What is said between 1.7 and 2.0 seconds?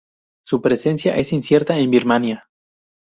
en